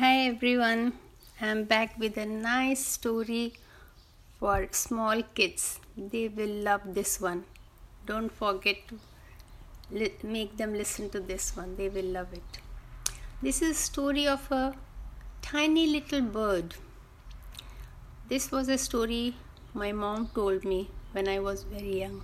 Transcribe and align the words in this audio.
Hi 0.00 0.20
everyone, 0.26 0.94
I'm 1.42 1.64
back 1.64 1.98
with 1.98 2.16
a 2.16 2.24
nice 2.24 2.82
story 2.82 3.52
for 4.38 4.66
small 4.70 5.22
kids. 5.34 5.78
They 5.94 6.28
will 6.28 6.54
love 6.68 6.94
this 6.94 7.20
one. 7.20 7.44
Don't 8.06 8.32
forget 8.32 8.78
to 8.88 8.98
li- 9.90 10.14
make 10.22 10.56
them 10.56 10.72
listen 10.72 11.10
to 11.10 11.20
this 11.20 11.54
one, 11.54 11.76
they 11.76 11.90
will 11.90 12.10
love 12.14 12.32
it. 12.32 12.60
This 13.42 13.60
is 13.60 13.72
a 13.72 13.82
story 13.82 14.26
of 14.26 14.50
a 14.50 14.74
tiny 15.42 15.86
little 15.88 16.22
bird. 16.22 16.76
This 18.30 18.50
was 18.50 18.70
a 18.70 18.78
story 18.78 19.34
my 19.74 19.92
mom 19.92 20.28
told 20.28 20.64
me 20.64 20.88
when 21.12 21.28
I 21.28 21.40
was 21.40 21.64
very 21.64 22.00
young, 22.00 22.22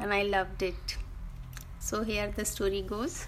and 0.00 0.14
I 0.14 0.22
loved 0.22 0.62
it. 0.62 0.96
So, 1.78 2.04
here 2.04 2.32
the 2.34 2.46
story 2.46 2.80
goes. 2.80 3.26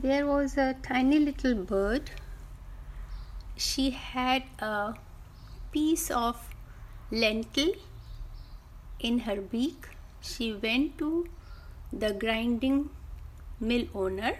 There 0.00 0.26
was 0.28 0.56
a 0.56 0.74
tiny 0.80 1.18
little 1.18 1.56
bird. 1.56 2.12
She 3.56 3.90
had 3.90 4.44
a 4.60 4.94
piece 5.72 6.08
of 6.08 6.54
lentil 7.10 7.72
in 9.00 9.18
her 9.20 9.40
beak. 9.40 9.88
She 10.20 10.52
went 10.52 10.98
to 10.98 11.26
the 11.92 12.12
grinding 12.12 12.90
mill 13.58 13.86
owner 13.92 14.36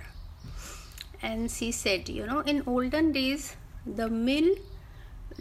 and 1.23 1.50
she 1.50 1.72
said, 1.72 2.09
You 2.09 2.27
know, 2.27 2.38
in 2.41 2.62
olden 2.64 3.11
days, 3.11 3.56
the 3.84 4.09
mill 4.09 4.55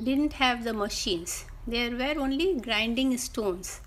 didn't 0.04 0.34
have 0.34 0.64
the 0.64 0.73
machines, 0.73 1.45
there 1.68 1.92
were 1.92 2.20
only 2.20 2.59
grinding 2.59 3.16
stones 3.20 3.81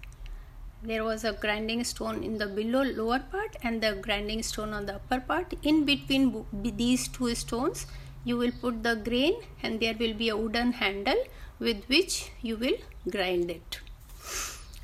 there 0.83 1.05
was 1.05 1.25
a 1.25 1.33
grinding 1.33 1.85
stone 1.85 2.23
in 2.23 2.39
the 2.39 2.47
below 2.47 2.83
lower 2.83 3.19
part 3.19 3.57
and 3.63 3.83
the 3.83 3.93
grinding 4.01 4.43
stone 4.43 4.73
on 4.73 4.87
the 4.87 4.95
upper 4.95 5.21
part. 5.21 5.53
In 5.63 5.85
between 5.85 6.47
these 6.53 7.09
two 7.09 7.35
stones 7.35 7.87
you 8.25 8.37
will 8.37 8.53
put 8.61 8.83
the 8.83 8.97
grain 8.97 9.35
and 9.63 9.81
there 9.81 9.95
will 9.99 10.15
be 10.15 10.29
a 10.31 10.37
wooden 10.37 10.73
handle 10.73 11.23
with 11.59 11.85
which 11.89 12.31
you 12.41 12.57
will 12.57 12.77
grind 13.11 13.51
it. 13.51 13.81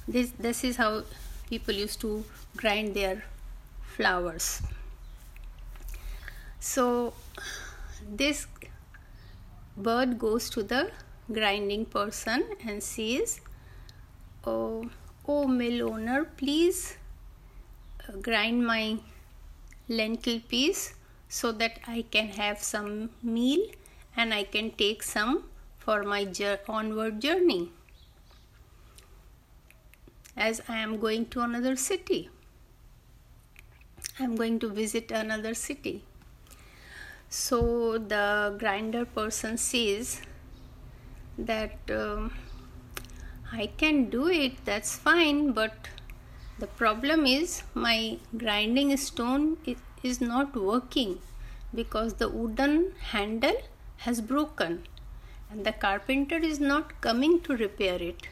This 0.07 0.33
this 0.39 0.65
is 0.65 0.77
how 0.77 1.05
people 1.49 1.75
used 1.75 2.01
to 2.03 2.25
grind 2.57 2.95
their 2.95 3.25
flours. 3.97 4.63
So 6.61 7.15
this 8.23 8.47
bird 9.77 10.19
goes 10.19 10.51
to 10.51 10.63
the 10.63 10.91
grinding 11.33 11.87
person 11.87 12.45
and 12.67 12.83
says 12.83 13.41
oh 14.45 14.89
Oh, 15.29 15.49
mill 15.49 15.91
owner, 15.91 16.25
please 16.25 16.99
uh, 18.09 18.13
grind 18.13 18.65
my 18.65 18.99
lentil 19.89 20.39
piece 20.39 20.95
so 21.29 21.51
that 21.51 21.81
I 21.89 22.03
can 22.09 22.29
have 22.29 22.63
some 22.63 23.11
meal 23.25 23.67
and 24.17 24.33
I 24.33 24.45
can 24.45 24.71
take 24.71 25.03
some 25.03 25.43
for 25.79 26.05
my 26.05 26.29
onward 26.69 27.21
journey 27.21 27.73
as 30.37 30.63
I 30.69 30.77
am 30.77 31.01
going 31.01 31.27
to 31.31 31.41
another 31.41 31.75
city. 31.75 32.31
I 34.21 34.23
am 34.23 34.37
going 34.37 34.61
to 34.61 34.69
visit 34.69 35.11
another 35.11 35.55
city. 35.55 36.05
So 37.29 37.99
the 37.99 38.55
grinder 38.61 39.05
person 39.05 39.59
says 39.59 40.21
that. 41.37 41.79
Um, 41.91 42.31
I 43.59 43.69
can 43.69 44.11
do 44.11 44.29
it, 44.29 44.65
that's 44.67 44.97
fine, 44.97 45.53
but 45.53 45.89
the 46.59 46.67
problem 46.67 47.25
is 47.25 47.63
my 47.73 48.19
grinding 48.37 48.95
stone 48.99 49.57
is 50.03 50.21
not 50.21 50.55
working 50.55 51.21
because 51.75 52.15
the 52.15 52.29
wooden 52.29 52.93
handle 53.13 53.57
has 53.99 54.21
broken 54.21 54.85
and 55.51 55.65
the 55.65 55.73
carpenter 55.73 56.37
is 56.37 56.61
not 56.61 57.01
coming 57.01 57.41
to 57.41 57.57
repair 57.57 57.97
it. 58.03 58.29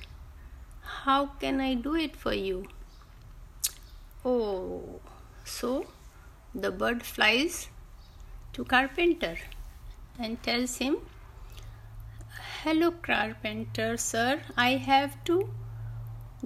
How 0.83 1.27
can 1.41 1.59
I 1.59 1.73
do 1.73 1.95
it 1.95 2.17
for 2.17 2.35
you? 2.35 2.67
Oh, 4.27 5.01
so 5.45 5.87
the 6.55 6.71
bird 6.71 7.03
flies 7.03 7.69
to 8.53 8.65
carpenter 8.65 9.37
and 10.19 10.43
tells 10.43 10.77
him 10.77 10.99
Hello, 12.65 12.93
carpenter, 12.93 13.99
sir. 13.99 14.41
I 14.57 14.77
have 14.85 15.23
to 15.25 15.51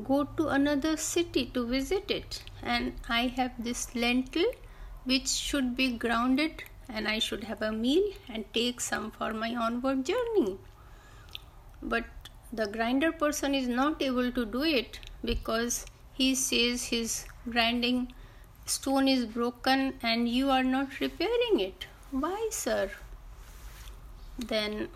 go 0.03 0.25
to 0.25 0.49
another 0.49 0.97
city 0.97 1.47
to 1.55 1.65
visit 1.65 2.11
it, 2.11 2.43
and 2.61 2.95
I 3.09 3.29
have 3.37 3.53
this 3.57 3.95
lentil 3.95 4.51
which 5.05 5.29
should 5.29 5.77
be 5.77 5.93
grounded, 5.93 6.65
and 6.89 7.07
I 7.07 7.21
should 7.21 7.45
have 7.45 7.63
a 7.63 7.71
meal 7.71 8.11
and 8.29 8.53
take 8.53 8.81
some 8.81 9.13
for 9.13 9.33
my 9.33 9.55
onward 9.55 10.05
journey. 10.07 10.59
But 11.81 12.07
the 12.53 12.67
grinder 12.67 13.13
person 13.13 13.55
is 13.55 13.69
not 13.69 14.03
able 14.03 14.33
to 14.33 14.45
do 14.45 14.65
it 14.65 14.99
because 15.25 15.87
he 16.15 16.35
says 16.35 16.87
his 16.87 17.27
grinding 17.49 18.13
stone 18.67 19.07
is 19.07 19.25
broken 19.25 19.95
and 20.03 20.29
you 20.29 20.51
are 20.51 20.65
not 20.65 20.99
repairing 20.99 21.61
it. 21.61 21.87
Why, 22.11 22.49
sir? 22.51 22.91
Then 24.37 24.89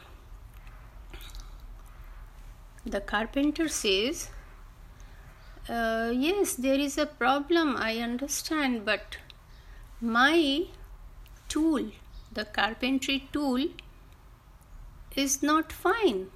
the 2.85 3.01
carpenter 3.01 3.69
says, 3.69 4.31
uh, 5.69 6.11
Yes, 6.15 6.55
there 6.55 6.79
is 6.79 6.99
a 6.99 7.07
problem, 7.07 7.77
I 7.77 7.99
understand, 7.99 8.85
but 8.85 9.19
my 10.01 10.67
tool, 11.49 11.93
the 12.33 12.45
carpentry 12.45 13.29
tool, 13.33 13.69
is 15.15 15.43
not 15.43 15.71
fine. 15.71 16.31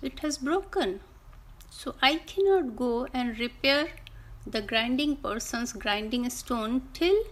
It 0.00 0.20
has 0.20 0.38
broken. 0.38 1.00
So 1.70 1.94
I 2.02 2.16
cannot 2.16 2.76
go 2.76 3.06
and 3.12 3.38
repair 3.38 3.88
the 4.46 4.60
grinding 4.60 5.16
person's 5.16 5.72
grinding 5.72 6.28
stone 6.30 6.82
till 6.92 7.22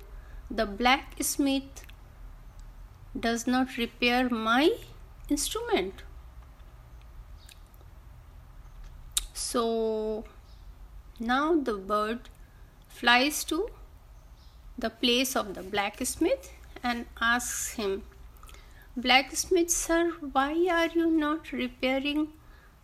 the 0.51 0.67
blacksmith 0.67 1.85
does 3.19 3.47
not 3.47 3.77
repair 3.77 4.29
my 4.29 4.77
instrument. 5.29 6.03
So 9.51 10.25
now 11.19 11.57
the 11.69 11.75
bird 11.75 12.29
flies 12.89 13.43
to 13.45 13.69
the 14.79 14.91
place 14.91 15.35
of 15.35 15.55
the 15.55 15.63
blacksmith 15.63 16.53
and 16.85 17.07
asks 17.21 17.73
him, 17.73 18.03
Blacksmith, 18.97 19.71
sir, 19.71 20.13
why 20.33 20.53
are 20.71 20.87
you 20.99 21.11
not 21.11 21.51
repairing 21.51 22.29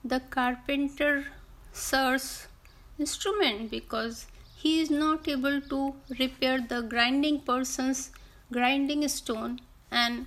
the 0.04 0.19
carpenter 0.19 1.27
sir's 1.72 2.49
instrument? 2.98 3.71
Because 3.71 4.27
he 4.56 4.81
is 4.81 4.91
not 4.91 5.28
able 5.28 5.60
to 5.60 5.94
repair 6.19 6.60
the 6.60 6.81
grinding 6.83 7.43
person's 7.43 8.10
grinding 8.53 9.06
stone, 9.06 9.60
and 9.93 10.27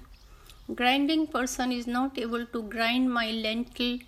grinding 0.74 1.28
person 1.28 1.74
is 1.74 1.86
not 1.86 2.18
able 2.18 2.46
to 2.46 2.64
grind 2.64 3.12
my 3.12 3.30
lentil 3.32 4.00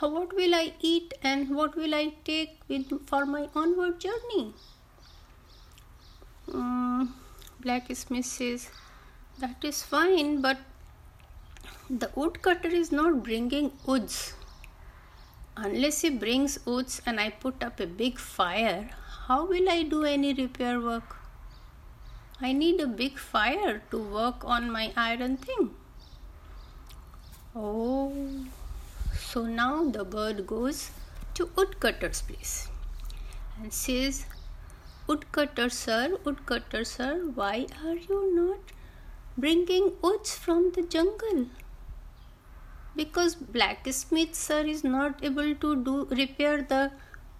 what 0.00 0.34
will 0.34 0.54
I 0.54 0.72
eat 0.80 1.14
and 1.22 1.54
what 1.54 1.76
will 1.76 1.94
I 1.94 2.14
take 2.24 2.58
with 2.68 3.06
for 3.06 3.26
my 3.26 3.48
onward 3.54 4.00
journey? 4.00 4.52
Um, 6.52 7.14
blacksmith 7.60 8.26
says, 8.26 8.70
That 9.38 9.64
is 9.64 9.82
fine, 9.82 10.40
but 10.42 10.58
the 11.88 12.10
woodcutter 12.14 12.68
is 12.68 12.92
not 12.92 13.22
bringing 13.22 13.72
woods. 13.86 14.34
Unless 15.56 16.02
he 16.02 16.10
brings 16.10 16.64
woods 16.64 17.02
and 17.04 17.20
I 17.20 17.30
put 17.30 17.62
up 17.62 17.80
a 17.80 17.86
big 17.86 18.18
fire, 18.18 18.90
how 19.26 19.46
will 19.46 19.68
I 19.68 19.82
do 19.82 20.04
any 20.04 20.32
repair 20.32 20.80
work? 20.80 21.16
I 22.40 22.52
need 22.52 22.80
a 22.80 22.86
big 22.86 23.18
fire 23.18 23.82
to 23.90 23.98
work 23.98 24.44
on 24.44 24.70
my 24.70 24.92
iron 24.96 25.36
thing. 25.36 25.70
Oh, 27.54 28.12
so 29.20 29.46
now 29.46 29.84
the 29.84 30.04
bird 30.04 30.46
goes 30.46 30.90
to 31.34 31.50
woodcutter's 31.56 32.22
place 32.22 32.68
and 33.60 33.72
says, 33.72 34.26
Woodcutter, 35.06 35.68
sir, 35.70 36.18
woodcutter, 36.24 36.84
sir, 36.84 37.30
why 37.34 37.66
are 37.84 37.96
you 37.96 38.34
not 38.34 38.60
bringing 39.36 39.92
woods 40.02 40.36
from 40.36 40.72
the 40.72 40.82
jungle? 40.82 41.46
Because 42.96 43.34
blacksmith, 43.34 44.34
sir, 44.34 44.60
is 44.60 44.84
not 44.84 45.24
able 45.24 45.54
to 45.54 45.84
do 45.84 46.04
repair 46.10 46.62
the 46.62 46.92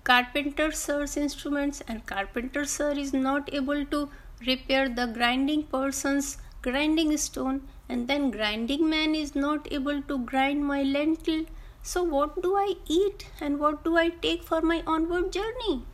carpenter, 0.05 0.73
sir's 0.73 1.17
instruments, 1.17 1.82
and 1.87 2.05
carpenter, 2.06 2.65
sir, 2.65 2.93
is 2.93 3.12
not 3.12 3.53
able 3.55 3.85
to 3.87 4.09
repair 4.47 4.88
the 4.88 5.06
grinding 5.06 5.62
person's 5.65 6.38
grinding 6.62 7.17
stone, 7.17 7.62
and 7.88 8.09
then 8.09 8.31
grinding 8.31 8.88
man 8.88 9.15
is 9.15 9.35
not 9.35 9.73
able 9.73 10.03
to 10.03 10.19
grind 10.19 10.65
my 10.65 10.82
lentil 10.82 11.44
so, 11.82 12.03
what 12.03 12.43
do 12.43 12.56
I 12.56 12.75
eat 12.87 13.27
and 13.41 13.59
what 13.59 13.85
do 13.85 13.97
I 13.97 14.11
take 14.11 14.43
for 14.43 14.61
my 14.61 14.82
onward 14.87 15.32
journey? 15.32 15.85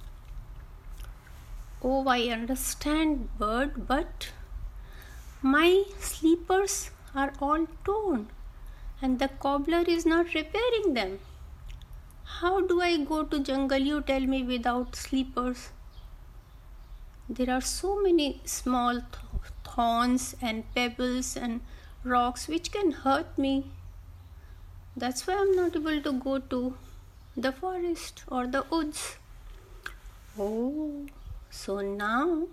Oh, 1.82 2.06
I 2.08 2.22
understand, 2.22 3.28
bird, 3.38 3.86
but 3.86 4.30
my 5.42 5.84
sleepers 6.00 6.90
are 7.14 7.32
all 7.40 7.66
torn 7.84 8.28
and 9.00 9.18
the 9.18 9.28
cobbler 9.28 9.84
is 9.86 10.04
not 10.04 10.34
repairing 10.34 10.94
them. 10.94 11.20
How 12.24 12.60
do 12.60 12.80
I 12.80 12.96
go 12.96 13.22
to 13.22 13.38
jungle, 13.38 13.78
you 13.78 14.00
tell 14.02 14.20
me, 14.20 14.42
without 14.42 14.96
sleepers? 14.96 15.70
There 17.28 17.50
are 17.50 17.60
so 17.60 18.02
many 18.02 18.40
small 18.44 19.02
thorns 19.64 20.34
and 20.42 20.64
pebbles 20.74 21.36
and 21.36 21.60
rocks 22.02 22.48
which 22.48 22.72
can 22.72 22.90
hurt 22.90 23.38
me. 23.38 23.70
That's 24.96 25.26
why 25.26 25.34
I'm 25.34 25.54
not 25.54 25.76
able 25.76 26.00
to 26.00 26.12
go 26.12 26.38
to 26.38 26.74
the 27.36 27.52
forest 27.52 28.24
or 28.28 28.46
the 28.46 28.64
woods. 28.70 29.16
Oh, 30.38 31.06
so 31.50 31.80
now 31.80 32.48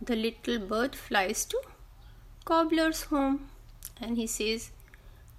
the 0.00 0.14
little 0.14 0.60
bird 0.60 0.94
flies 0.94 1.44
to 1.46 1.60
cobbler's 2.44 3.02
home 3.04 3.48
and 4.00 4.16
he 4.16 4.26
says, 4.28 4.70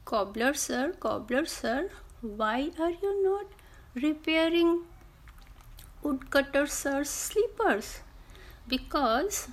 Cobbler 0.04 0.54
sir, 0.54 0.94
cobbler 1.00 1.46
sir, 1.46 1.90
why 2.22 2.72
are 2.78 2.92
you 2.92 3.24
not 3.24 3.46
repairing 3.96 4.84
woodcutter 6.02 6.68
sir's 6.68 7.10
slippers? 7.10 8.02
Because 8.68 9.48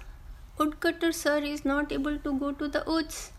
woodcutter 0.59 1.13
sir 1.13 1.39
is 1.39 1.65
not 1.65 1.93
able 1.93 2.19
to 2.19 2.39
go 2.39 2.51
to 2.51 2.67
the 2.67 2.83
woods. 2.85 3.33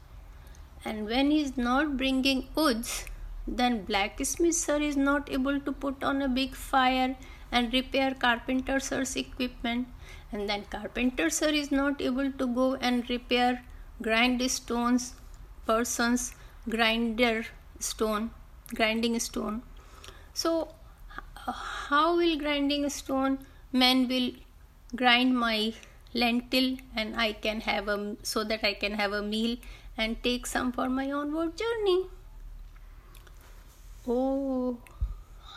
And 0.86 1.06
when 1.06 1.31
he 1.31 1.42
is 1.42 1.57
not 1.57 1.97
bringing 1.97 2.47
woods, 2.56 3.06
then 3.48 3.84
blacksmith 3.84 4.56
sir 4.56 4.78
is 4.78 4.98
not 4.98 5.32
able 5.32 5.60
to 5.60 5.72
put 5.72 6.04
on 6.04 6.22
a 6.22 6.28
big 6.28 6.56
fire 6.56 7.16
and 7.52 7.74
repair 7.74 8.14
carpenter 8.14 8.80
sir's 8.80 9.16
equipment. 9.16 9.88
And 10.32 10.50
then 10.50 10.64
carpenter 10.70 11.30
sir 11.30 11.50
is 11.50 11.72
not 11.72 12.02
able 12.02 12.32
to 12.32 12.48
go 12.48 12.76
and 12.76 13.10
repair 13.10 13.64
grind 14.02 14.42
stones 14.50 15.14
person's 15.66 16.34
grinder 16.70 17.46
stone 17.80 18.30
grinding 18.76 19.20
stone 19.20 19.62
so 20.34 20.74
how 21.90 22.16
will 22.18 22.38
grinding 22.38 22.88
stone 22.90 23.38
man 23.72 24.08
will 24.08 24.32
grind 24.96 25.38
my 25.38 25.74
lentil 26.14 26.78
and 26.96 27.16
i 27.26 27.32
can 27.46 27.62
have 27.62 27.88
a 27.88 28.16
so 28.32 28.44
that 28.44 28.64
i 28.64 28.74
can 28.74 28.94
have 28.94 29.14
a 29.20 29.22
meal 29.22 29.56
and 29.98 30.24
take 30.24 30.46
some 30.46 30.72
for 30.72 30.90
my 30.90 31.12
onward 31.12 31.56
journey 31.58 32.00
oh 34.07 34.77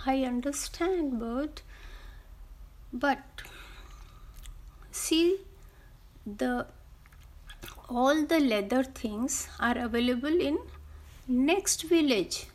i 0.07 0.23
understand 0.23 1.19
but 1.19 1.63
but 2.93 3.43
see 4.91 5.39
the 6.27 6.67
all 7.89 8.25
the 8.25 8.41
leather 8.41 8.83
things 8.83 9.49
are 9.61 9.79
available 9.79 10.41
in 10.51 10.59
next 11.27 11.83
village 11.83 12.47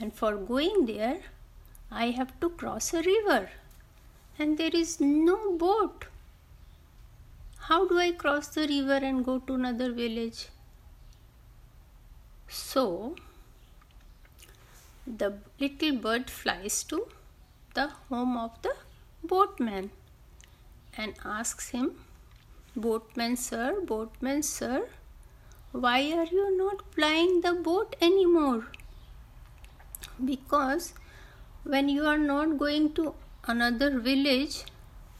and 0.00 0.12
for 0.12 0.36
going 0.36 0.86
there 0.86 1.18
I 1.90 2.10
have 2.10 2.38
to 2.40 2.50
cross 2.50 2.92
a 2.92 3.02
river 3.02 3.48
and 4.38 4.58
there 4.58 4.74
is 4.74 5.00
no 5.00 5.52
boat. 5.56 6.04
How 7.60 7.88
do 7.88 7.98
I 7.98 8.12
cross 8.12 8.48
the 8.48 8.66
river 8.66 9.04
and 9.04 9.24
go 9.24 9.38
to 9.38 9.54
another 9.54 9.92
village? 9.92 10.48
So 12.46 13.16
the 15.16 15.38
little 15.58 15.96
bird 15.96 16.30
flies 16.30 16.84
to 16.84 17.06
the 17.74 17.88
home 18.08 18.36
of 18.36 18.60
the 18.62 18.74
boatman 19.24 19.90
and 20.96 21.14
asks 21.24 21.70
him, 21.70 21.92
Boatman, 22.76 23.36
sir, 23.36 23.80
boatman, 23.80 24.42
sir, 24.42 24.88
why 25.72 26.12
are 26.12 26.26
you 26.26 26.56
not 26.56 26.90
plying 26.92 27.40
the 27.40 27.52
boat 27.54 27.96
anymore? 28.00 28.66
Because 30.24 30.92
when 31.64 31.88
you 31.88 32.04
are 32.04 32.18
not 32.18 32.58
going 32.58 32.92
to 32.94 33.14
another 33.44 33.98
village, 33.98 34.64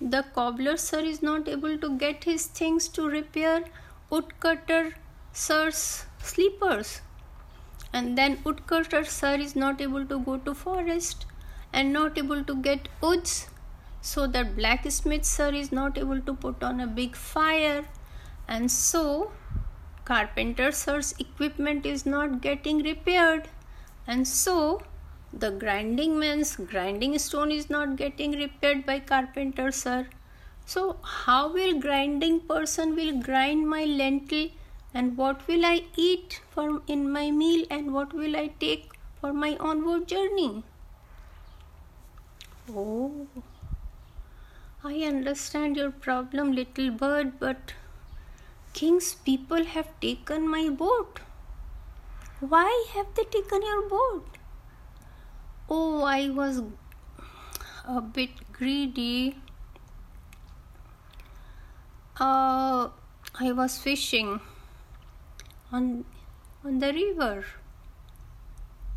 the 0.01 0.25
cobbler 0.35 0.77
sir 0.77 1.01
is 1.01 1.23
not 1.23 1.49
able 1.49 1.79
to 1.79 1.97
get 1.99 2.25
his 2.25 2.47
things 2.47 2.89
to 2.89 3.09
repair 3.09 3.65
woodcutter 4.11 4.95
sir's 5.33 6.05
slippers. 6.23 7.01
And 7.93 8.19
then 8.19 8.39
woodcutter 8.45 9.05
sir 9.05 9.35
is 9.35 9.57
not 9.57 9.81
able 9.81 10.05
to 10.07 10.19
go 10.19 10.37
to 10.39 10.55
forest 10.55 11.27
and 11.73 11.93
not 11.93 12.19
able 12.19 12.45
to 12.45 12.57
get 12.57 12.89
woods. 13.01 13.49
So 14.01 14.27
that 14.27 14.57
blacksmith 14.57 15.25
sir 15.25 15.51
is 15.55 15.73
not 15.73 15.99
able 15.99 16.21
to 16.21 16.35
put 16.35 16.63
on 16.63 16.81
a 16.81 16.87
big 16.87 17.17
fire. 17.17 17.85
And 18.47 18.71
so 18.71 19.33
carpenter 20.05 20.73
sir's 20.73 21.15
equipment 21.19 21.85
is 21.87 22.07
not 22.07 22.41
getting 22.41 22.83
repaired. 22.83 23.49
And 24.07 24.27
so 24.27 24.83
the 25.33 25.51
grinding 25.51 26.19
man's 26.19 26.57
grinding 26.57 27.19
stone 27.19 27.51
is 27.53 27.69
not 27.69 27.97
getting 27.97 28.33
repaired 28.33 28.87
by 28.87 29.01
carpenter 29.01 29.71
sir. 29.71 30.07
So 30.65 30.97
how 31.03 31.53
will 31.53 31.81
grinding 31.81 32.41
person 32.41 32.95
will 32.95 33.21
grind 33.21 33.69
my 33.69 33.85
lentil 33.85 34.49
and 34.95 35.17
what 35.17 35.47
will 35.49 35.65
i 35.65 35.81
eat 35.97 36.41
for 36.51 36.83
in 36.87 37.11
my 37.19 37.31
meal 37.31 37.67
and 37.71 37.93
what 37.93 38.13
will 38.13 38.37
i 38.37 38.47
take 38.61 38.93
for 39.21 39.33
my 39.33 39.57
onward 39.73 40.07
journey 40.07 40.63
oh 42.71 43.27
i 44.85 44.95
understand 45.11 45.77
your 45.77 45.91
problem 45.91 46.53
little 46.53 46.91
bird 46.91 47.39
but 47.39 47.75
King's 48.79 49.15
people 49.27 49.65
have 49.65 49.89
taken 50.01 50.49
my 50.49 50.69
boat. 50.69 51.21
Why 52.39 52.87
have 52.95 53.07
they 53.17 53.25
taken 53.25 53.63
your 53.63 53.89
boat? 53.89 54.39
Oh, 55.69 56.05
I 56.05 56.31
was 56.31 56.63
a 57.85 58.01
bit 58.01 58.31
greedy. 58.53 59.37
Uh, 62.21 62.91
I 63.41 63.53
was 63.53 63.79
fishing 63.79 64.41
on 65.73 66.05
on 66.65 66.79
the 66.79 66.93
river. 66.93 67.45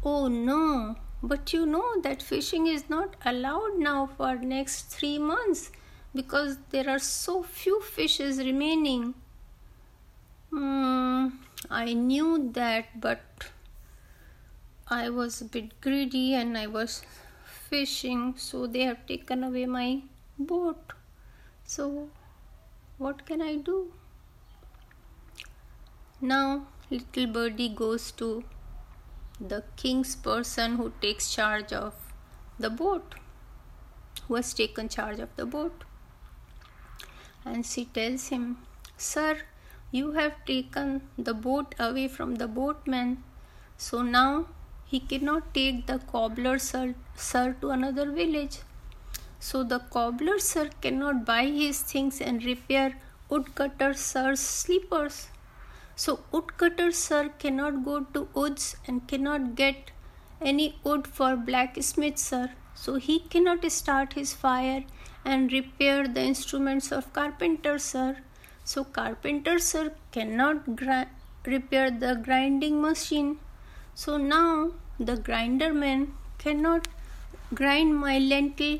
Oh 0.03 0.27
no, 0.27 0.95
but 1.21 1.53
you 1.53 1.65
know 1.65 2.01
that 2.01 2.21
fishing 2.21 2.67
is 2.67 2.89
not 2.89 3.15
allowed 3.23 3.77
now 3.77 4.07
for 4.17 4.35
next 4.35 4.89
3 4.99 5.19
months 5.19 5.71
because 6.13 6.57
there 6.71 6.89
are 6.89 6.99
so 6.99 7.43
few 7.43 7.81
fishes 7.81 8.39
remaining. 8.39 9.13
Mm, 10.51 11.33
I 11.69 11.93
knew 11.93 12.51
that, 12.53 12.99
but 12.99 13.51
I 14.87 15.09
was 15.09 15.39
a 15.41 15.45
bit 15.45 15.79
greedy 15.79 16.33
and 16.33 16.57
I 16.57 16.67
was 16.67 17.03
fishing, 17.45 18.33
so 18.37 18.67
they 18.67 18.81
have 18.81 19.05
taken 19.05 19.43
away 19.43 19.65
my 19.65 20.01
boat. 20.37 20.93
So, 21.63 22.09
what 22.97 23.25
can 23.25 23.41
I 23.41 23.55
do? 23.55 23.93
Now, 26.23 26.67
little 26.91 27.25
birdie 27.25 27.69
goes 27.69 28.11
to 28.11 28.43
the 29.39 29.63
king's 29.75 30.15
person 30.15 30.75
who 30.75 30.93
takes 31.01 31.33
charge 31.33 31.73
of 31.73 31.95
the 32.59 32.69
boat, 32.69 33.15
who 34.27 34.35
has 34.35 34.53
taken 34.53 34.87
charge 34.87 35.17
of 35.19 35.35
the 35.35 35.47
boat. 35.47 35.83
And 37.43 37.65
she 37.65 37.85
tells 37.85 38.27
him, 38.27 38.59
Sir, 38.97 39.39
you 39.89 40.11
have 40.11 40.45
taken 40.45 41.01
the 41.17 41.33
boat 41.33 41.73
away 41.79 42.07
from 42.07 42.35
the 42.35 42.47
boatman, 42.47 43.23
so 43.75 44.03
now 44.03 44.45
he 44.85 44.99
cannot 44.99 45.55
take 45.55 45.87
the 45.87 45.97
cobbler 45.97 46.59
sir, 46.59 46.93
sir 47.15 47.55
to 47.61 47.71
another 47.71 48.11
village. 48.11 48.59
So 49.39 49.63
the 49.63 49.79
cobbler 49.79 50.37
sir 50.37 50.69
cannot 50.81 51.25
buy 51.25 51.45
his 51.45 51.81
things 51.81 52.21
and 52.21 52.43
repair 52.43 53.01
woodcutter 53.27 53.95
sir's 53.95 54.39
slippers. 54.39 55.29
So 56.01 56.21
woodcutter 56.31 56.91
sir 56.91 57.29
cannot 57.37 57.83
go 57.85 57.99
to 58.13 58.21
woods 58.33 58.75
and 58.87 59.07
cannot 59.07 59.53
get 59.53 59.91
any 60.41 60.79
wood 60.83 61.05
for 61.05 61.35
blacksmith 61.35 62.17
sir. 62.17 62.49
So 62.73 62.95
he 62.95 63.19
cannot 63.19 63.71
start 63.71 64.13
his 64.13 64.33
fire 64.33 64.83
and 65.23 65.53
repair 65.53 66.07
the 66.07 66.23
instruments 66.23 66.91
of 66.91 67.13
carpenter 67.13 67.77
sir. 67.77 68.17
So 68.63 68.83
carpenter 68.83 69.59
sir 69.59 69.93
cannot 70.11 70.75
gra- 70.75 71.11
repair 71.45 71.91
the 71.91 72.15
grinding 72.15 72.81
machine. 72.81 73.37
So 73.93 74.17
now 74.17 74.71
the 74.99 75.17
grinder 75.17 75.71
man 75.71 76.13
cannot 76.39 76.87
grind 77.53 77.95
my 77.95 78.17
lentil. 78.17 78.79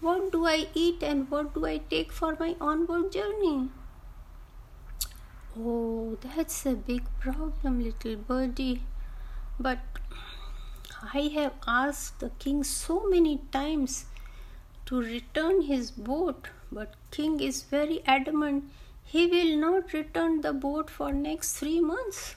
What 0.00 0.32
do 0.32 0.46
I 0.46 0.68
eat 0.72 1.02
and 1.02 1.30
what 1.30 1.52
do 1.52 1.66
I 1.66 1.78
take 1.90 2.10
for 2.10 2.36
my 2.40 2.56
onward 2.58 3.12
journey? 3.12 3.68
Oh, 5.56 6.16
that's 6.20 6.66
a 6.66 6.74
big 6.74 7.04
problem, 7.20 7.82
little 7.82 8.16
birdie. 8.16 8.82
But 9.58 9.78
I 11.12 11.30
have 11.34 11.52
asked 11.66 12.20
the 12.20 12.30
king 12.38 12.64
so 12.64 13.08
many 13.08 13.40
times 13.52 14.06
to 14.86 15.00
return 15.00 15.62
his 15.62 15.90
boat, 15.90 16.48
but 16.72 16.94
king 17.10 17.40
is 17.40 17.62
very 17.62 18.02
adamant 18.06 18.64
he 19.04 19.26
will 19.26 19.56
not 19.56 19.92
return 19.92 20.40
the 20.40 20.52
boat 20.52 20.90
for 20.90 21.12
next 21.12 21.58
3 21.58 21.80
months 21.80 22.34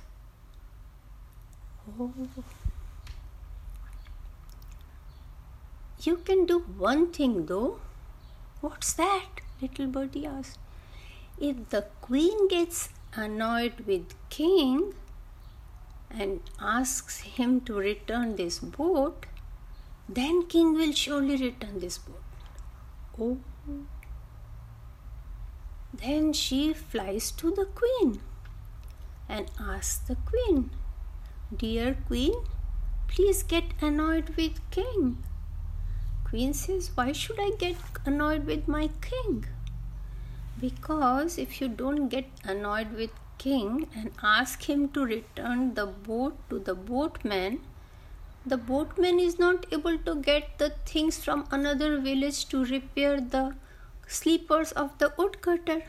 Oh. 1.99 2.11
You 6.03 6.17
can 6.17 6.45
do 6.45 6.59
one 6.59 7.11
thing 7.11 7.45
though. 7.45 7.79
What's 8.61 8.93
that? 8.93 9.41
Little 9.61 9.87
birdie 9.87 10.25
asked. 10.25 10.59
If 11.39 11.69
the 11.69 11.85
queen 12.01 12.47
gets 12.49 12.89
annoyed 13.17 13.81
with 13.85 14.13
king 14.29 14.93
and 16.09 16.39
asks 16.59 17.19
him 17.21 17.59
to 17.61 17.73
return 17.73 18.35
this 18.35 18.59
boat, 18.59 19.25
then 20.07 20.45
king 20.47 20.73
will 20.73 20.93
surely 20.93 21.35
return 21.35 21.79
this 21.79 21.97
boat. 21.97 22.23
Oh. 23.19 23.37
Then 25.93 26.31
she 26.31 26.73
flies 26.73 27.31
to 27.31 27.51
the 27.51 27.65
queen 27.65 28.21
and 29.27 29.51
asks 29.59 29.97
the 29.97 30.15
queen, 30.15 30.69
Dear 31.55 31.97
queen, 32.07 32.35
please 33.07 33.41
get 33.43 33.73
annoyed 33.81 34.29
with 34.37 34.59
king. 34.69 35.23
Queen 36.23 36.53
says, 36.53 36.91
Why 36.93 37.11
should 37.11 37.39
I 37.39 37.51
get 37.57 37.77
annoyed 38.05 38.45
with 38.45 38.67
my 38.67 38.89
king? 39.01 39.45
Because 40.59 41.37
if 41.37 41.61
you 41.61 41.67
don't 41.67 42.07
get 42.09 42.25
annoyed 42.43 42.93
with 42.93 43.11
king 43.37 43.87
and 43.95 44.11
ask 44.23 44.63
him 44.67 44.89
to 44.89 45.05
return 45.05 45.75
the 45.75 45.85
boat 45.85 46.37
to 46.49 46.57
the 46.57 46.73
boatman, 46.73 47.59
the 48.45 48.57
boatman 48.57 49.19
is 49.19 49.37
not 49.37 49.65
able 49.71 49.97
to 49.99 50.15
get 50.15 50.57
the 50.57 50.71
things 50.85 51.23
from 51.23 51.45
another 51.51 51.99
village 51.99 52.45
to 52.49 52.65
repair 52.65 53.19
the 53.19 53.55
sleepers 54.07 54.71
of 54.71 54.97
the 54.97 55.13
woodcutter. 55.17 55.83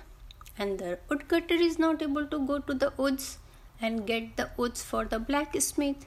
And 0.59 0.79
the 0.79 0.99
woodcutter 1.09 1.55
is 1.55 1.79
not 1.79 2.03
able 2.03 2.27
to 2.27 2.47
go 2.47 2.59
to 2.59 2.75
the 2.75 2.93
woods 2.97 3.39
and 3.81 4.07
get 4.07 4.37
the 4.37 4.51
woods 4.57 4.83
for 4.83 5.05
the 5.05 5.19
blacksmith. 5.19 6.05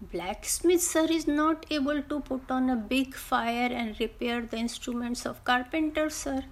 Blacksmith 0.00 0.80
sir 0.80 1.06
is 1.10 1.26
not 1.26 1.66
able 1.70 2.00
to 2.00 2.20
put 2.20 2.50
on 2.50 2.70
a 2.70 2.76
big 2.76 3.14
fire 3.14 3.68
and 3.70 3.98
repair 4.00 4.40
the 4.40 4.56
instruments 4.56 5.26
of 5.26 5.44
carpenter 5.44 6.08
sir. 6.08 6.44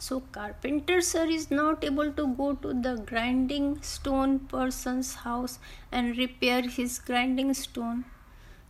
So 0.00 0.20
carpenter 0.32 1.00
sir 1.00 1.24
is 1.24 1.50
not 1.50 1.82
able 1.84 2.12
to 2.12 2.26
go 2.34 2.54
to 2.54 2.72
the 2.72 2.96
grinding 3.04 3.82
stone 3.82 4.38
person's 4.38 5.14
house 5.14 5.58
and 5.90 6.16
repair 6.16 6.62
his 6.62 7.00
grinding 7.00 7.52
stone. 7.54 8.04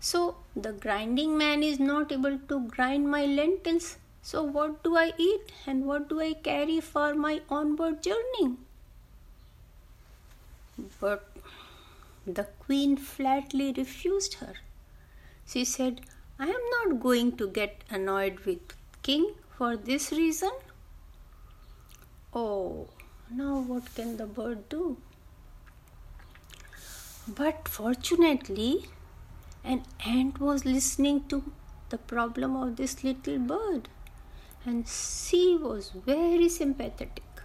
So 0.01 0.37
the 0.57 0.73
grinding 0.73 1.37
man 1.37 1.63
is 1.63 1.79
not 1.79 2.13
able 2.13 2.39
to 2.49 2.61
grind 2.69 3.11
my 3.11 3.27
lentils. 3.27 3.99
So 4.23 4.43
what 4.43 4.83
do 4.83 4.97
I 4.97 5.13
eat 5.19 5.53
and 5.67 5.85
what 5.85 6.09
do 6.09 6.21
I 6.21 6.33
carry 6.33 6.81
for 6.81 7.15
my 7.15 7.43
onward 7.51 8.03
journey? 8.03 8.57
But 11.01 11.29
the 12.27 12.45
queen 12.61 12.97
flatly 12.97 13.75
refused 13.77 14.35
her. 14.35 14.55
She 15.47 15.65
said, 15.65 16.01
I 16.39 16.47
am 16.47 16.71
not 16.77 17.01
going 17.01 17.37
to 17.37 17.49
get 17.49 17.85
annoyed 17.91 18.41
with 18.41 18.61
king 19.03 19.35
for 19.57 19.77
this 19.77 20.11
reason 20.13 20.51
Oh, 22.41 22.87
now 23.29 23.59
what 23.69 23.93
can 23.97 24.17
the 24.17 24.25
bird 24.25 24.69
do? 24.69 24.97
But 27.27 27.67
fortunately, 27.67 28.85
an 29.65 29.83
ant 30.07 30.39
was 30.39 30.65
listening 30.65 31.25
to 31.31 31.39
the 31.89 31.99
problem 31.99 32.55
of 32.55 32.77
this 32.77 33.03
little 33.03 33.41
bird 33.41 33.89
and 34.65 34.87
she 34.87 35.57
was 35.61 35.89
very 36.11 36.49
sympathetic. 36.49 37.43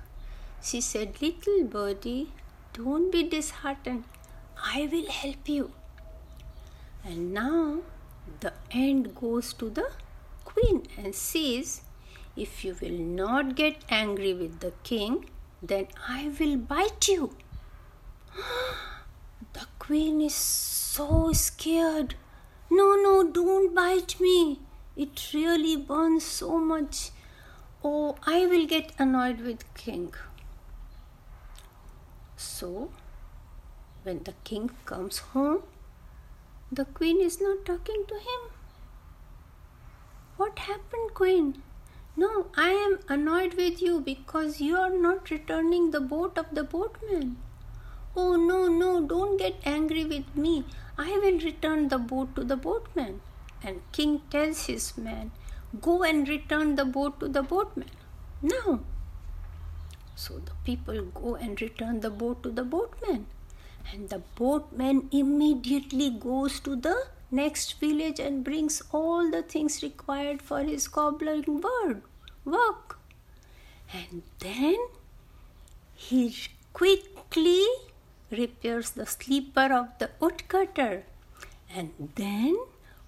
She 0.62 0.80
said, 0.80 1.20
Little 1.22 1.64
birdie, 1.64 2.32
don't 2.74 3.12
be 3.12 3.24
disheartened. 3.24 4.04
I 4.76 4.88
will 4.92 5.10
help 5.10 5.50
you. 5.50 5.72
And 7.04 7.34
now 7.34 7.80
the 8.42 8.54
ant 8.70 9.16
goes 9.16 9.54
to 9.54 9.72
the 9.72 9.90
queen 10.46 10.84
and 10.98 11.16
says, 11.16 11.82
if 12.36 12.66
you 12.66 12.75
will 12.82 12.98
not 12.98 13.56
get 13.56 13.84
angry 13.90 14.34
with 14.34 14.60
the 14.60 14.74
king, 14.84 15.30
then 15.62 15.88
I 16.08 16.32
will 16.40 16.58
bite 16.58 17.08
you. 17.08 17.36
the 19.54 19.68
queen 19.80 20.22
is 20.22 20.36
so 20.36 21.32
scared. 21.34 22.16
No, 22.70 22.96
no, 22.96 23.30
don't 23.32 23.75
bite 23.75 24.20
me. 24.20 24.60
It 24.96 25.32
really 25.34 25.78
burns 25.78 26.24
so 26.24 26.58
much. 26.58 27.12
Oh, 27.84 28.16
I 28.25 28.46
will 28.46 28.66
get 28.66 28.94
annoyed 28.98 29.42
with 29.42 29.72
king. 29.74 30.13
So, 32.38 32.92
when 34.04 34.24
the 34.24 34.34
king 34.44 34.72
comes 34.86 35.20
home, 35.20 35.63
the 36.72 36.86
queen 36.86 37.22
is 37.22 37.40
not 37.40 37.66
talking 37.66 38.06
to 38.08 38.16
him. 38.16 38.42
What 40.38 40.58
happened, 40.60 41.13
queen? 41.13 41.62
No, 42.15 42.48
I 42.55 42.70
am 42.70 43.00
annoyed 43.10 43.55
with 43.55 43.82
you 43.82 44.00
because 44.00 44.62
you 44.62 44.77
are 44.77 44.96
not 44.96 45.32
returning 45.32 45.89
the 45.91 46.00
boat 46.00 46.38
of 46.38 46.46
the 46.51 46.63
boatman. 46.63 47.38
Oh, 48.15 48.36
no, 48.36 48.67
no, 48.67 49.01
don't 49.01 49.38
get 49.38 49.55
angry 49.65 50.05
with 50.05 50.36
me. 50.36 50.65
I 50.96 51.17
will 51.17 51.39
return 51.39 51.88
the 51.88 51.98
boat 51.98 52.36
to 52.36 52.43
the 52.43 52.55
boatman. 52.55 53.22
And 53.63 53.82
king 53.91 54.22
tells 54.29 54.67
his 54.67 54.96
man, 54.96 55.32
Go 55.82 56.03
and 56.03 56.29
return 56.29 56.75
the 56.75 56.86
boat 56.86 57.20
to 57.20 57.27
the 57.27 57.41
boatman. 57.41 57.89
Now. 58.43 58.82
So 60.15 60.36
the 60.38 60.51
people 60.63 61.01
go 61.05 61.34
and 61.34 61.60
return 61.60 62.01
the 62.01 62.12
boat 62.12 62.43
to 62.43 62.51
the 62.51 62.63
boatman. 62.63 63.25
And 63.91 64.10
the 64.10 64.22
boatman 64.36 65.10
immediately 65.12 66.12
goes 66.12 66.60
to 66.60 66.75
the 66.75 67.08
next 67.34 67.80
village 67.80 68.20
and 68.20 68.44
brings 68.44 68.82
all 68.92 69.30
the 69.30 69.42
things 69.42 69.82
required 69.84 70.42
for 70.42 70.60
his 70.63 70.88
cobbling 70.88 71.62
work. 72.46 73.00
And 73.94 74.22
then 74.40 74.78
he 75.94 76.36
quickly 76.74 77.66
repairs 78.32 78.92
the 78.92 79.06
sleeper 79.06 79.74
of 79.74 79.90
the 80.00 80.10
woodcutter. 80.20 81.04
And 81.75 81.92
then 82.16 82.58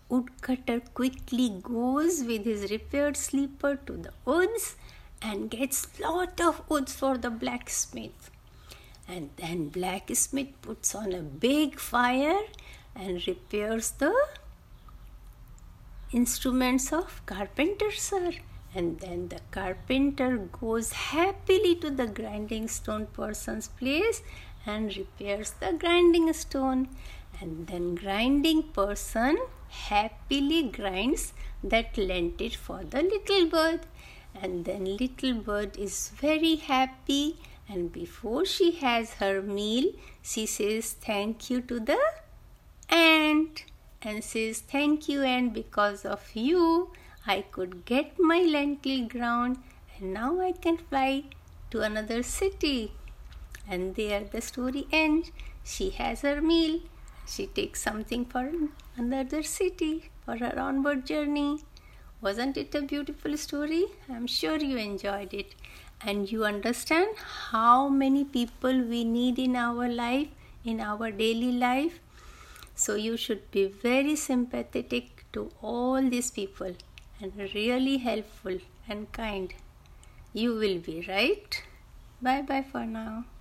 woodcutter 0.09 0.81
quickly 0.93 1.49
goes 1.61 2.23
with 2.23 2.45
his 2.45 2.69
repaired 2.71 3.17
sleeper 3.17 3.75
to 3.87 3.93
the 3.93 4.13
woods 4.23 4.75
and 5.21 5.49
gets 5.49 5.99
lot 5.99 6.39
of 6.39 6.61
woods 6.69 6.93
for 6.93 7.17
the 7.17 7.29
blacksmith. 7.29 8.29
And 9.07 9.29
then 9.37 9.69
blacksmith 9.69 10.61
puts 10.61 10.93
on 10.95 11.13
a 11.13 11.21
big 11.21 11.79
fire 11.79 12.39
and 12.95 13.25
repairs 13.27 13.91
the 13.91 14.13
instruments 16.11 16.93
of 16.93 17.25
carpenter 17.25 17.91
sir. 17.91 18.31
And 18.73 18.99
then 18.99 19.29
the 19.29 19.39
carpenter 19.51 20.37
goes 20.37 20.91
happily 20.91 21.75
to 21.75 21.89
the 21.89 22.07
grinding 22.07 22.67
stone 22.67 23.07
person's 23.07 23.67
place 23.67 24.21
and 24.65 24.95
repairs 24.95 25.51
the 25.59 25.73
grinding 25.73 26.31
stone. 26.33 26.89
And 27.39 27.67
then 27.67 27.95
grinding 27.95 28.63
person 28.63 29.37
happily 29.69 30.63
grinds 30.63 31.33
that 31.63 31.97
lentil 31.97 32.51
for 32.51 32.83
the 32.83 33.01
little 33.03 33.47
bird. 33.47 33.81
And 34.41 34.65
then 34.65 34.97
little 34.97 35.35
bird 35.35 35.77
is 35.77 36.11
very 36.15 36.55
happy. 36.55 37.37
And 37.69 37.91
before 37.91 38.45
she 38.45 38.71
has 38.73 39.13
her 39.15 39.41
meal 39.41 39.91
she 40.21 40.45
says 40.45 40.91
thank 40.93 41.49
you 41.49 41.61
to 41.61 41.79
the 41.79 41.99
ant 42.89 43.65
and 44.01 44.23
says, 44.23 44.59
Thank 44.59 45.09
you, 45.09 45.23
and 45.23 45.53
because 45.53 46.05
of 46.05 46.35
you, 46.35 46.91
I 47.27 47.41
could 47.41 47.85
get 47.85 48.19
my 48.19 48.41
lentil 48.41 49.07
ground, 49.07 49.57
and 49.97 50.13
now 50.13 50.39
I 50.39 50.51
can 50.51 50.77
fly 50.77 51.23
to 51.71 51.81
another 51.81 52.21
city. 52.21 52.93
And 53.67 53.95
there 53.95 54.23
the 54.23 54.41
story 54.41 54.87
ends. 54.91 55.31
She 55.63 55.89
has 55.91 56.21
her 56.21 56.39
meal. 56.39 56.81
She 57.27 57.47
takes 57.47 57.81
something 57.81 58.25
for 58.25 58.51
another 58.95 59.41
city 59.41 60.11
for 60.23 60.37
her 60.37 60.59
onward 60.59 61.07
journey. 61.07 61.63
Wasn't 62.21 62.57
it 62.57 62.75
a 62.75 62.81
beautiful 62.81 63.35
story? 63.37 63.85
I'm 64.07 64.27
sure 64.27 64.57
you 64.57 64.77
enjoyed 64.77 65.33
it. 65.33 65.55
And 66.01 66.31
you 66.31 66.45
understand 66.45 67.17
how 67.49 67.89
many 67.89 68.23
people 68.23 68.81
we 68.83 69.03
need 69.03 69.39
in 69.39 69.55
our 69.55 69.87
life, 69.89 70.27
in 70.63 70.79
our 70.79 71.09
daily 71.09 71.51
life 71.53 71.99
so 72.75 72.95
you 72.95 73.17
should 73.17 73.49
be 73.51 73.67
very 73.67 74.15
sympathetic 74.15 75.25
to 75.33 75.51
all 75.61 76.01
these 76.01 76.31
people 76.31 76.75
and 77.21 77.33
really 77.53 77.97
helpful 77.97 78.57
and 78.87 79.11
kind. 79.11 79.53
You 80.33 80.55
will 80.55 80.79
be, 80.79 81.05
right? 81.07 81.63
Bye 82.21 82.41
bye 82.41 82.63
for 82.63 82.85
now. 82.85 83.25